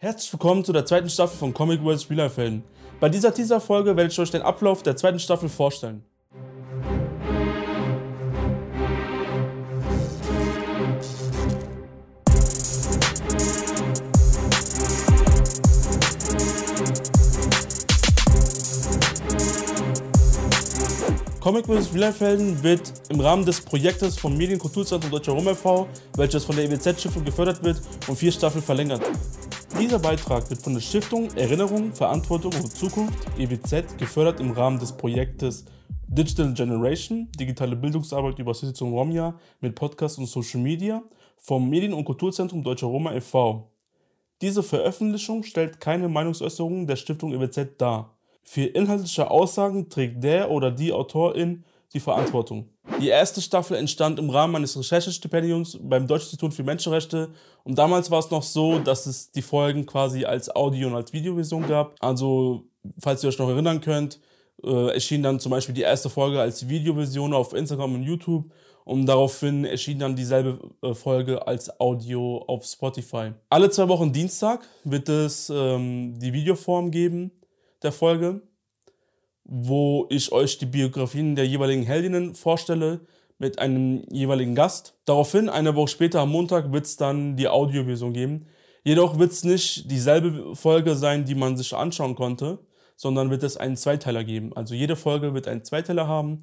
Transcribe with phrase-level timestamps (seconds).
[0.00, 2.62] Herzlich willkommen zu der zweiten Staffel von Comic Life Helden.
[3.00, 6.04] Bei dieser Teaser-Folge werde ich euch den Ablauf der zweiten Staffel vorstellen.
[21.40, 26.54] Comic Life Helden wird im Rahmen des Projektes vom Medienkulturzentrum Deutscher Rom e.V., welches von
[26.54, 29.02] der EWZ-Stiftung gefördert wird, um vier Staffeln verlängert.
[29.76, 34.92] Dieser Beitrag wird von der Stiftung Erinnerung, Verantwortung und Zukunft EWZ gefördert im Rahmen des
[34.92, 35.66] Projektes
[36.06, 41.02] Digital Generation, digitale Bildungsarbeit über Sitzung Romja mit Podcast und Social Media
[41.36, 43.70] vom Medien- und Kulturzentrum Deutscher Roma e.V.
[44.40, 48.16] Diese Veröffentlichung stellt keine Meinungsäußerung der Stiftung EWZ dar.
[48.42, 52.70] Für inhaltliche Aussagen trägt der oder die Autorin die Verantwortung.
[53.00, 57.30] Die erste Staffel entstand im Rahmen eines Recherchestipendiums beim Deutschen Institut für Menschenrechte
[57.62, 61.12] und damals war es noch so, dass es die Folgen quasi als Audio- und als
[61.12, 61.94] Videoversion gab.
[62.00, 62.64] Also,
[62.98, 64.18] falls ihr euch noch erinnern könnt,
[64.64, 68.50] äh, erschien dann zum Beispiel die erste Folge als Videoversion auf Instagram und YouTube
[68.84, 73.32] und daraufhin erschien dann dieselbe äh, Folge als Audio auf Spotify.
[73.48, 77.30] Alle zwei Wochen Dienstag wird es ähm, die Videoform geben
[77.82, 78.42] der Folge,
[79.48, 83.00] wo ich euch die Biografien der jeweiligen Heldinnen vorstelle
[83.38, 84.94] mit einem jeweiligen Gast.
[85.06, 88.46] Daraufhin, eine Woche später am Montag, wird es dann die Audioversion geben.
[88.84, 92.58] Jedoch wird es nicht dieselbe Folge sein, die man sich anschauen konnte,
[92.94, 94.52] sondern wird es einen Zweiteiler geben.
[94.54, 96.42] Also jede Folge wird einen Zweiteiler haben,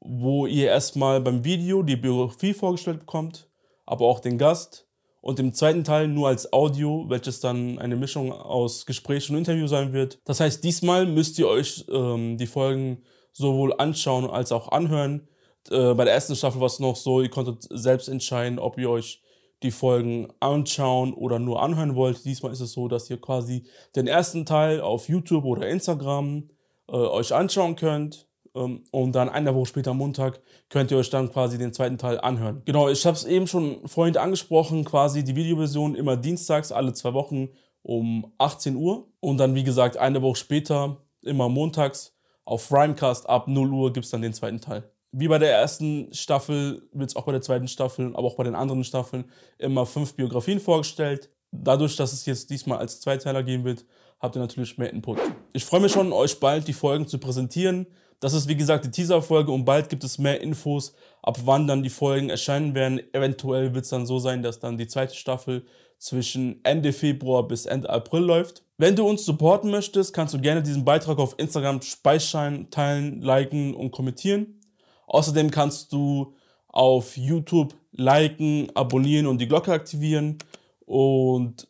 [0.00, 3.48] wo ihr erstmal beim Video die Biografie vorgestellt bekommt,
[3.86, 4.83] aber auch den Gast
[5.24, 9.66] und im zweiten Teil nur als Audio, welches dann eine Mischung aus Gespräch und Interview
[9.66, 10.18] sein wird.
[10.26, 15.26] Das heißt, diesmal müsst ihr euch ähm, die Folgen sowohl anschauen als auch anhören.
[15.70, 18.90] Äh, bei der ersten Staffel war es noch so, ihr konntet selbst entscheiden, ob ihr
[18.90, 19.22] euch
[19.62, 22.22] die Folgen anschauen oder nur anhören wollt.
[22.26, 23.64] Diesmal ist es so, dass ihr quasi
[23.96, 26.50] den ersten Teil auf YouTube oder Instagram
[26.86, 31.58] äh, euch anschauen könnt und dann eine Woche später, Montag, könnt ihr euch dann quasi
[31.58, 32.62] den zweiten Teil anhören.
[32.64, 37.14] Genau, ich habe es eben schon vorhin angesprochen, quasi die Videoversion immer dienstags, alle zwei
[37.14, 37.48] Wochen
[37.82, 39.08] um 18 Uhr.
[39.18, 44.04] Und dann, wie gesagt, eine Woche später, immer montags, auf Rhymecast ab 0 Uhr gibt
[44.04, 44.88] es dann den zweiten Teil.
[45.10, 48.44] Wie bei der ersten Staffel wird es auch bei der zweiten Staffel, aber auch bei
[48.44, 49.24] den anderen Staffeln
[49.58, 51.30] immer fünf Biografien vorgestellt.
[51.50, 53.84] Dadurch, dass es jetzt diesmal als Zweiteiler geben wird,
[54.20, 55.18] habt ihr natürlich mehr Input.
[55.52, 57.86] Ich freue mich schon, euch bald die Folgen zu präsentieren.
[58.24, 61.82] Das ist wie gesagt die Teaser-Folge und bald gibt es mehr Infos, ab wann dann
[61.82, 62.98] die Folgen erscheinen werden.
[63.12, 65.66] Eventuell wird es dann so sein, dass dann die zweite Staffel
[65.98, 68.64] zwischen Ende Februar bis Ende April läuft.
[68.78, 73.74] Wenn du uns supporten möchtest, kannst du gerne diesen Beitrag auf Instagram speichern, teilen, liken
[73.74, 74.58] und kommentieren.
[75.06, 76.34] Außerdem kannst du
[76.68, 80.38] auf YouTube liken, abonnieren und die Glocke aktivieren.
[80.86, 81.68] Und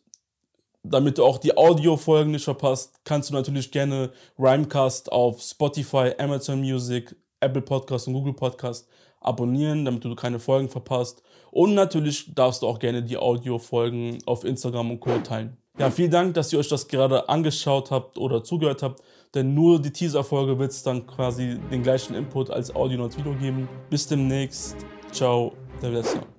[0.89, 6.59] damit du auch die Audiofolgen nicht verpasst, kannst du natürlich gerne Rhymecast auf Spotify, Amazon
[6.59, 8.87] Music, Apple Podcast und Google Podcast
[9.21, 11.23] abonnieren, damit du keine Folgen verpasst.
[11.51, 15.17] Und natürlich darfst du auch gerne die Audiofolgen auf Instagram und Co.
[15.19, 15.57] teilen.
[15.77, 19.01] Ja, vielen Dank, dass ihr euch das gerade angeschaut habt oder zugehört habt,
[19.33, 23.33] denn nur die Teaser-Folge wird es dann quasi den gleichen Input als Audio und Video
[23.33, 23.67] geben.
[23.89, 24.77] Bis demnächst.
[25.11, 26.34] Ciao, der Lesser.